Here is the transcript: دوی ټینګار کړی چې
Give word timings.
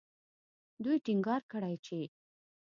دوی 0.83 0.97
ټینګار 1.05 1.41
کړی 1.51 1.75
چې 1.85 1.99